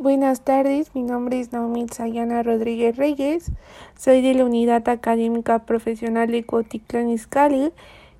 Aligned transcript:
Buenas 0.00 0.40
tardes, 0.40 0.94
mi 0.94 1.02
nombre 1.02 1.40
es 1.40 1.52
Naomi 1.52 1.84
Sayana 1.86 2.42
Rodríguez 2.42 2.96
Reyes, 2.96 3.52
soy 3.98 4.22
de 4.22 4.32
la 4.32 4.46
Unidad 4.46 4.88
Académica 4.88 5.66
Profesional 5.66 6.30
de 6.30 6.42
Cotitlán 6.42 7.10
Izcalli 7.10 7.70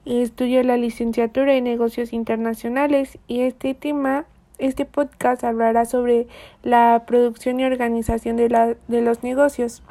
y 0.05 0.21
estudio 0.21 0.63
la 0.63 0.77
licenciatura 0.77 1.55
en 1.55 1.65
Negocios 1.65 2.13
Internacionales 2.13 3.19
y 3.29 3.41
este 3.41 3.73
tema, 3.73 4.27
este 4.59 4.85
podcast 4.85 5.43
hablará 5.43 5.87
sobre 5.87 6.29
la 6.63 7.05
producción 7.07 7.61
y 7.61 7.65
organización 7.65 8.37
de, 8.37 8.51
la, 8.51 8.77
de 8.87 9.01
los 9.01 9.23
negocios. 9.23 9.83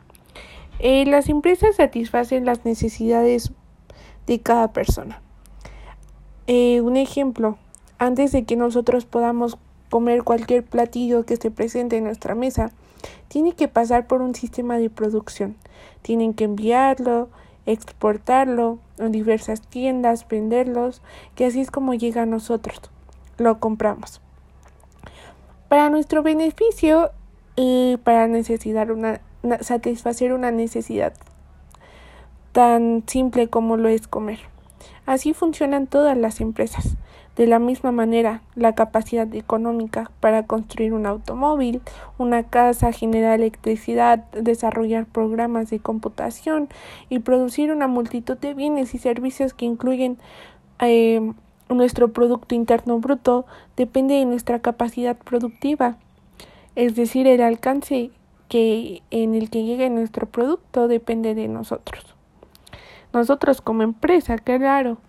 Eh, 0.78 1.08
las 1.08 1.28
empresas 1.28 1.78
satisfacen 1.78 2.46
las 2.46 2.66
necesidades 2.66 3.52
de 4.28 4.40
cada 4.40 4.74
persona. 4.74 5.24
Eh, 6.46 6.82
un 6.82 6.98
ejemplo, 6.98 7.58
antes 7.98 8.32
de 8.32 8.44
que 8.44 8.56
nosotros 8.56 9.06
podamos 9.06 9.58
comer 9.90 10.24
cualquier 10.24 10.64
platillo 10.64 11.26
que 11.26 11.36
se 11.36 11.52
presente 11.52 11.98
en 11.98 12.04
nuestra 12.04 12.36
mesa, 12.36 12.72
tiene 13.28 13.54
que 13.54 13.68
pasar 13.68 14.08
por 14.08 14.22
un 14.22 14.36
sistema 14.36 14.78
de 14.78 14.90
producción. 14.90 15.56
Tienen 16.02 16.34
que 16.34 16.46
enviarlo, 16.46 17.30
exportarlo 17.66 18.80
a 19.00 19.08
diversas 19.08 19.62
tiendas, 19.62 20.28
venderlos, 20.28 21.02
que 21.36 21.46
así 21.46 21.62
es 21.62 21.72
como 21.72 21.94
llega 21.94 22.24
a 22.24 22.26
nosotros. 22.26 22.80
Lo 23.38 23.60
compramos. 23.60 24.22
Para 25.68 25.90
nuestro 25.90 26.24
beneficio 26.24 27.12
y 27.56 27.98
para 28.04 28.28
satisfacer 29.62 30.34
una 30.34 30.52
necesidad 30.52 31.14
tan 32.52 33.04
simple 33.08 33.48
como 33.48 33.78
lo 33.78 33.90
es 33.90 34.08
comer. 34.08 34.40
Así 35.10 35.34
funcionan 35.34 35.88
todas 35.88 36.16
las 36.16 36.40
empresas. 36.40 36.96
De 37.36 37.48
la 37.48 37.58
misma 37.58 37.92
manera, 37.92 38.44
la 38.54 38.76
capacidad 38.76 39.34
económica 39.34 40.12
para 40.20 40.46
construir 40.46 40.94
un 40.94 41.08
automóvil, 41.08 41.82
una 42.20 42.44
casa, 42.44 42.92
generar 42.92 43.40
electricidad, 43.40 44.20
desarrollar 44.34 45.08
programas 45.08 45.72
de 45.72 45.80
computación 45.80 46.70
y 47.10 47.18
producir 47.18 47.72
una 47.72 47.88
multitud 47.88 48.38
de 48.38 48.54
bienes 48.54 48.94
y 48.94 49.00
servicios 49.00 49.56
que 49.56 49.66
incluyen 49.66 50.20
eh, 50.80 51.34
nuestro 51.70 52.10
Producto 52.10 52.54
Interno 52.54 53.00
Bruto 53.00 53.48
depende 53.76 54.14
de 54.14 54.26
nuestra 54.26 54.60
capacidad 54.60 55.18
productiva, 55.18 55.98
es 56.76 56.94
decir, 56.94 57.26
el 57.26 57.42
alcance 57.42 58.12
que 58.48 59.02
en 59.10 59.34
el 59.34 59.50
que 59.50 59.64
llegue 59.64 59.90
nuestro 59.90 60.28
producto 60.28 60.88
depende 60.88 61.34
de 61.34 61.48
nosotros. 61.48 62.19
Nosotros 63.14 63.62
como 63.62 63.84
empresa, 63.84 64.38
claro, 64.38 65.00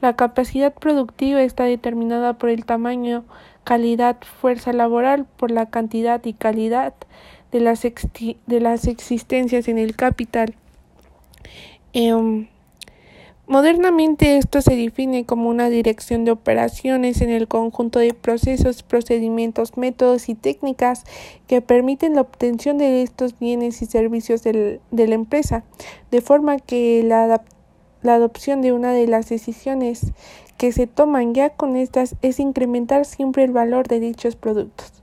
la 0.00 0.16
capacidad 0.16 0.72
productiva 0.72 1.42
está 1.42 1.64
determinada 1.64 2.34
por 2.34 2.48
el 2.48 2.64
tamaño, 2.64 3.24
calidad, 3.64 4.16
fuerza 4.40 4.72
laboral, 4.72 5.26
por 5.36 5.50
la 5.50 5.66
cantidad 5.66 6.24
y 6.24 6.32
calidad 6.32 6.94
de 7.52 7.60
las, 7.60 7.82
de 7.82 8.60
las 8.60 8.86
existencias 8.86 9.68
en 9.68 9.78
el 9.78 9.94
capital. 9.96 10.54
Em, 11.92 12.48
modernamente 13.50 14.38
esto 14.38 14.62
se 14.62 14.74
define 14.74 15.26
como 15.26 15.50
una 15.50 15.68
dirección 15.68 16.24
de 16.24 16.30
operaciones 16.30 17.20
en 17.20 17.28
el 17.28 17.48
conjunto 17.48 17.98
de 17.98 18.14
procesos, 18.14 18.82
procedimientos, 18.82 19.76
métodos 19.76 20.30
y 20.30 20.34
técnicas 20.34 21.04
que 21.46 21.60
permiten 21.60 22.14
la 22.14 22.22
obtención 22.22 22.78
de 22.78 23.02
estos 23.02 23.38
bienes 23.38 23.82
y 23.82 23.86
servicios 23.86 24.42
de 24.42 24.80
la 24.90 25.14
empresa, 25.14 25.64
de 26.10 26.22
forma 26.22 26.58
que 26.58 27.02
la 27.04 27.42
la 28.02 28.14
adopción 28.14 28.62
de 28.62 28.72
una 28.72 28.92
de 28.92 29.06
las 29.06 29.28
decisiones 29.28 30.12
que 30.56 30.72
se 30.72 30.86
toman 30.86 31.34
ya 31.34 31.50
con 31.50 31.76
estas 31.76 32.16
es 32.22 32.40
incrementar 32.40 33.04
siempre 33.04 33.44
el 33.44 33.52
valor 33.52 33.88
de 33.88 34.00
dichos 34.00 34.36
productos. 34.36 34.99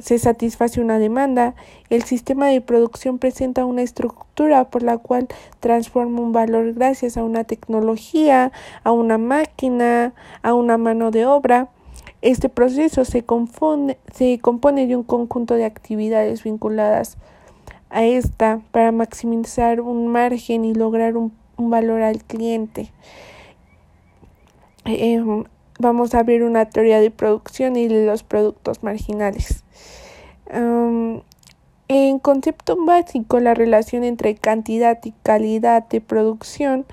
Se 0.00 0.18
satisface 0.18 0.80
una 0.80 0.98
demanda, 0.98 1.54
el 1.90 2.02
sistema 2.02 2.48
de 2.48 2.60
producción 2.60 3.18
presenta 3.18 3.64
una 3.64 3.82
estructura 3.82 4.70
por 4.70 4.82
la 4.82 4.98
cual 4.98 5.28
transforma 5.60 6.20
un 6.20 6.32
valor 6.32 6.72
gracias 6.74 7.16
a 7.16 7.24
una 7.24 7.44
tecnología, 7.44 8.52
a 8.82 8.92
una 8.92 9.18
máquina, 9.18 10.12
a 10.42 10.54
una 10.54 10.78
mano 10.78 11.10
de 11.10 11.26
obra. 11.26 11.68
Este 12.22 12.48
proceso 12.48 13.04
se, 13.04 13.24
se 14.12 14.38
compone 14.40 14.86
de 14.86 14.96
un 14.96 15.04
conjunto 15.04 15.54
de 15.54 15.64
actividades 15.64 16.42
vinculadas 16.42 17.16
a 17.90 18.04
esta 18.04 18.60
para 18.72 18.92
maximizar 18.92 19.80
un 19.80 20.08
margen 20.08 20.64
y 20.64 20.74
lograr 20.74 21.16
un 21.16 21.32
un 21.56 21.70
valor 21.70 22.02
al 22.02 22.22
cliente. 22.24 22.90
Em, 24.84 25.44
vamos 25.78 26.14
a 26.14 26.22
ver 26.22 26.42
una 26.42 26.66
teoría 26.66 27.00
de 27.00 27.10
producción 27.10 27.76
y 27.76 27.88
los 27.88 28.22
productos 28.22 28.82
marginales. 28.82 29.64
en 31.88 32.18
concepto 32.20 32.76
básico, 32.84 33.40
la 33.40 33.54
relación 33.54 34.04
entre 34.04 34.34
cantidad 34.34 34.98
y 35.04 35.12
calidad 35.22 35.88
de 35.88 36.00
producción 36.00 36.86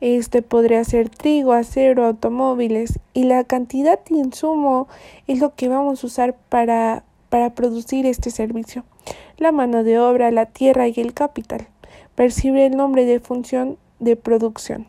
este 0.00 0.42
podría 0.42 0.84
ser 0.84 1.08
trigo, 1.08 1.52
acero, 1.52 2.06
automóviles 2.06 3.00
y 3.14 3.24
la 3.24 3.42
cantidad 3.42 3.98
de 4.04 4.16
insumo 4.16 4.86
es 5.26 5.40
lo 5.40 5.54
que 5.56 5.68
vamos 5.68 6.02
a 6.02 6.06
usar 6.06 6.36
para, 6.48 7.02
para 7.30 7.54
producir 7.54 8.06
este 8.06 8.30
servicio. 8.30 8.84
La 9.38 9.50
mano 9.50 9.82
de 9.82 9.98
obra, 9.98 10.30
la 10.30 10.46
tierra 10.46 10.86
y 10.86 10.94
el 10.96 11.14
capital. 11.14 11.66
Percibe 12.14 12.66
el 12.66 12.76
nombre 12.76 13.06
de 13.06 13.18
función 13.18 13.76
de 13.98 14.14
producción. 14.14 14.86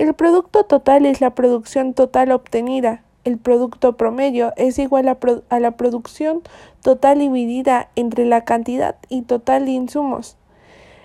El 0.00 0.14
producto 0.14 0.64
total 0.64 1.04
es 1.04 1.20
la 1.20 1.34
producción 1.34 1.92
total 1.92 2.32
obtenida. 2.32 3.04
El 3.24 3.36
producto 3.36 3.98
promedio 3.98 4.54
es 4.56 4.78
igual 4.78 5.08
a, 5.08 5.60
la 5.60 5.70
producción 5.72 6.40
total 6.82 7.18
dividida 7.18 7.90
entre 7.96 8.24
la 8.24 8.46
cantidad 8.46 8.96
y 9.10 9.20
total 9.20 9.66
de 9.66 9.72
insumos. 9.72 10.38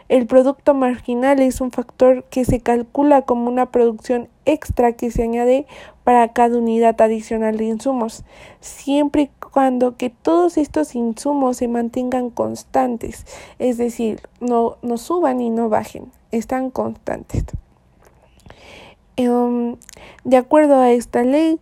El 0.07 0.27
producto 0.27 0.73
marginal 0.73 1.41
es 1.41 1.59
un 1.59 1.71
factor 1.71 2.23
que 2.29 2.45
se 2.45 2.61
calcula 2.61 3.23
como 3.23 3.49
una 3.49 3.69
producción 3.69 4.29
extra 4.45 4.93
que 4.93 5.11
se 5.11 5.23
añade 5.23 5.67
para 6.05 6.31
cada 6.31 6.57
unidad 6.57 7.01
adicional 7.01 7.57
de 7.57 7.65
insumos, 7.65 8.23
siempre 8.61 9.23
y 9.23 9.31
cuando 9.51 9.97
que 9.97 10.09
todos 10.09 10.57
estos 10.57 10.95
insumos 10.95 11.57
se 11.57 11.67
mantengan 11.67 12.29
constantes, 12.29 13.25
es 13.59 13.77
decir, 13.77 14.21
no, 14.39 14.77
no 14.81 14.97
suban 14.97 15.41
y 15.41 15.49
no 15.49 15.67
bajen 15.67 16.13
están 16.31 16.69
constantes. 16.69 17.45
Em, 19.17 19.77
de 20.23 20.37
acuerdo 20.37 20.75
a 20.75 20.91
esta 20.91 21.23
ley, 21.23 21.59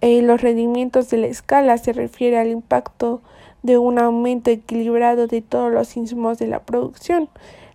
eh, 0.00 0.22
los 0.22 0.40
rendimientos 0.40 1.10
de 1.10 1.18
la 1.18 1.26
escala 1.26 1.78
se 1.78 1.92
refiere 1.92 2.38
al 2.38 2.48
impacto 2.48 3.20
de 3.62 3.78
un 3.78 3.98
aumento 3.98 4.50
equilibrado 4.50 5.26
de 5.26 5.42
todos 5.42 5.72
los 5.72 5.96
insumos 5.96 6.38
de 6.38 6.46
la 6.46 6.60
producción. 6.60 7.28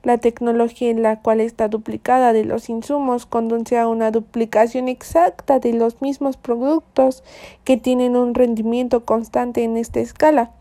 La 0.04 0.18
tecnología 0.18 0.90
en 0.90 1.04
la 1.04 1.20
cual 1.20 1.42
está 1.42 1.68
duplicada 1.68 2.34
de 2.34 2.44
los 2.44 2.70
insumos 2.70 3.28
conduce 3.28 3.78
a 3.78 3.88
una 3.88 4.10
duplicación 4.10 4.88
exacta 4.88 5.60
de 5.60 5.74
los 5.74 6.02
mismos 6.02 6.38
productos 6.38 7.24
que 7.64 7.78
tienen 7.78 8.16
un 8.16 8.34
rendimiento 8.34 9.06
constante 9.06 9.64
en 9.64 9.78
esta 9.78 10.00
escala. 10.00 10.52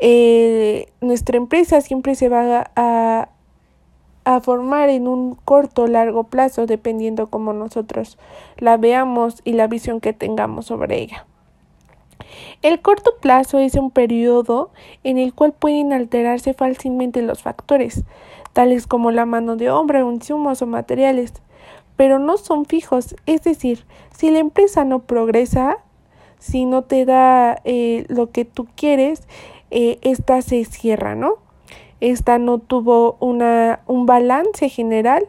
Eh, 0.00 0.88
nuestra 1.00 1.36
empresa 1.36 1.80
siempre 1.80 2.14
se 2.14 2.28
va 2.28 2.70
a, 2.76 3.28
a 4.26 4.40
formar 4.40 4.88
en 4.88 5.06
un 5.06 5.36
corto 5.36 5.84
o 5.84 5.86
largo 5.86 6.24
plazo 6.24 6.66
dependiendo 6.66 7.28
como 7.28 7.52
nosotros 7.52 8.18
la 8.58 8.76
veamos 8.76 9.40
y 9.44 9.52
la 9.52 9.68
visión 9.68 10.00
que 10.00 10.12
tengamos 10.12 10.66
sobre 10.66 11.00
ella. 11.00 11.26
El 12.60 12.82
corto 12.82 13.12
plazo 13.20 13.60
es 13.60 13.76
un 13.76 13.92
periodo 13.92 14.70
en 15.04 15.16
el 15.16 15.32
cual 15.32 15.52
pueden 15.52 15.92
alterarse 15.92 16.54
fácilmente 16.54 17.22
los 17.22 17.44
factores, 17.44 18.02
tales 18.52 18.88
como 18.88 19.12
la 19.12 19.26
mano 19.26 19.54
de 19.54 19.70
obra, 19.70 20.00
insumos 20.00 20.60
o 20.60 20.66
materiales, 20.66 21.32
pero 21.94 22.18
no 22.18 22.36
son 22.36 22.64
fijos, 22.64 23.14
es 23.26 23.44
decir, 23.44 23.86
si 24.10 24.32
la 24.32 24.40
empresa 24.40 24.84
no 24.84 25.02
progresa, 25.04 25.78
si 26.40 26.64
no 26.64 26.82
te 26.82 27.04
da 27.04 27.60
eh, 27.62 28.06
lo 28.08 28.32
que 28.32 28.44
tú 28.44 28.66
quieres, 28.74 29.22
eh, 29.70 29.98
esta 30.02 30.42
se 30.42 30.64
cierra, 30.64 31.14
¿no? 31.14 31.45
Esta 32.10 32.38
no 32.38 32.58
tuvo 32.58 33.16
una, 33.20 33.80
un 33.86 34.06
balance 34.06 34.68
general, 34.68 35.26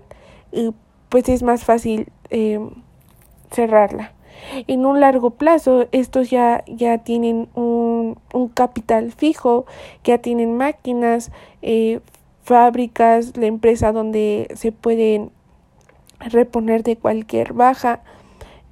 y 0.52 0.74
pues 1.10 1.28
es 1.30 1.44
más 1.44 1.64
fácil 1.64 2.12
em, 2.30 2.70
cerrarla. 3.52 4.14
En 4.68 4.86
un 4.86 5.00
largo 5.00 5.32
plazo, 5.32 5.88
estos 5.92 6.30
ya, 6.30 6.64
ya 6.68 7.00
tienen 7.00 7.50
un, 7.56 8.20
un 8.34 8.48
capital 8.50 9.12
fijo, 9.12 9.66
ya 10.04 10.20
tienen 10.20 10.56
máquinas, 10.56 11.32
eh, 11.64 12.00
fábricas, 12.44 13.36
la 13.36 13.48
empresa 13.48 13.92
donde 13.92 14.48
se 14.56 14.72
pueden 14.72 15.32
reponer 16.20 16.84
de 16.84 16.96
cualquier 16.96 17.54
baja. 17.54 18.02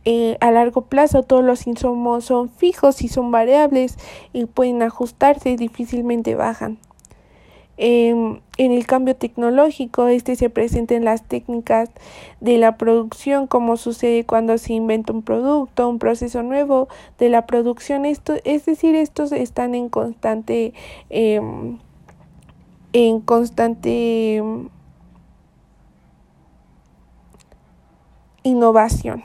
Eh, 0.06 0.38
a 0.40 0.52
largo 0.52 0.82
plazo 0.82 1.24
todos 1.24 1.44
los 1.44 1.66
insumos 1.66 2.26
son 2.26 2.50
fijos 2.50 3.02
y 3.02 3.08
son 3.08 3.32
variables 3.32 3.98
y 4.34 4.46
pueden 4.46 4.84
ajustarse 4.84 5.50
y 5.50 5.56
difícilmente 5.56 6.36
bajan. 6.36 6.78
Em, 7.78 8.40
en 8.58 8.72
el 8.72 8.88
cambio 8.88 9.16
tecnológico, 9.18 10.08
este 10.08 10.36
se 10.38 10.50
presenta 10.50 10.96
en 10.96 11.04
las 11.04 11.24
técnicas 11.24 11.90
de 12.40 12.58
la 12.58 12.78
producción, 12.78 13.48
como 13.48 13.76
sucede 13.76 14.26
cuando 14.26 14.58
se 14.58 14.74
inventa 14.74 15.12
un 15.12 15.24
producto, 15.24 15.90
un 15.90 16.00
proceso 16.00 16.42
nuevo 16.42 16.88
de 17.20 17.30
la 17.30 17.46
producción. 17.46 18.06
Esto, 18.06 18.36
es 18.46 18.66
decir, 18.66 18.96
estos 18.96 19.32
están 19.34 19.76
en 19.76 19.90
constante, 19.90 20.74
em, 21.10 21.80
en 22.94 23.20
constante 23.20 24.38
em, 24.38 24.70
innovación. 28.44 29.24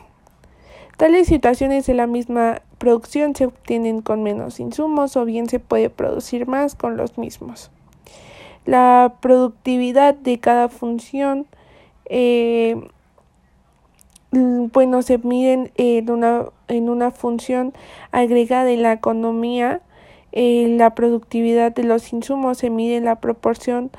Tales 0.96 1.29
situaciones 1.29 1.87
de 1.87 1.94
la 1.94 2.06
misma 2.06 2.62
producción 2.79 3.35
se 3.37 3.46
obtienen 3.46 4.03
con 4.03 4.23
menos 4.23 4.58
insumos 4.61 5.17
o 5.17 5.25
bien 5.25 5.49
se 5.49 5.61
puede 5.61 5.88
producir 5.88 6.46
más 6.46 6.75
con 6.75 6.96
los 6.96 7.17
mismos. 7.17 7.70
La 8.70 9.14
productividad 9.20 10.14
de 10.14 10.38
cada 10.38 10.69
función, 10.69 11.49
eh, 12.05 12.81
bueno, 14.31 15.02
se 15.02 15.19
mide 15.19 15.72
en 15.76 16.08
una, 16.08 16.44
en 16.69 16.88
una 16.88 17.11
función 17.11 17.72
agregada 18.12 18.70
en 18.70 18.82
la 18.84 18.93
economía. 18.93 19.81
Eh, 20.31 20.72
la 20.78 20.94
productividad 20.94 21.75
de 21.75 21.82
los 21.82 22.12
insumos 22.12 22.58
se 22.58 22.70
mide 22.70 22.99
en 22.99 23.06
la 23.06 23.17
proporción 23.17 23.90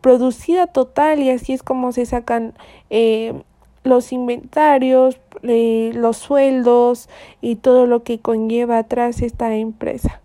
producida 0.00 0.68
total 0.68 1.20
y 1.20 1.28
así 1.28 1.52
es 1.52 1.62
como 1.62 1.92
se 1.92 2.06
sacan 2.06 2.54
eh, 2.88 3.34
los 3.82 4.10
inventarios, 4.10 5.20
los 5.42 6.16
sueldos 6.16 7.10
y 7.42 7.56
todo 7.56 7.84
lo 7.86 8.02
que 8.04 8.20
conlleva 8.20 8.78
atrás 8.78 9.20
esta 9.20 9.54
empresa. 9.54 10.22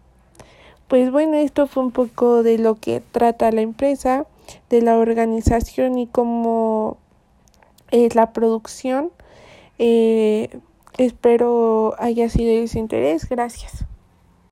Pues 0.90 1.12
bueno, 1.12 1.38
esto 1.38 1.68
fue 1.68 1.84
un 1.84 1.92
poco 1.92 2.42
de 2.42 2.58
lo 2.58 2.74
que 2.74 3.00
trata 3.00 3.52
la 3.52 3.62
empresa, 3.62 4.26
de 4.72 4.82
la 4.82 4.98
organización 4.98 6.00
y 6.00 6.08
cómo 6.08 6.98
es 7.92 8.16
la 8.16 8.34
producción. 8.34 9.12
Eh, 9.78 10.50
espero 10.98 11.94
haya 12.00 12.28
sido 12.28 12.60
de 12.60 12.68
su 12.68 12.80
interés. 12.80 13.30
Gracias. 13.30 13.86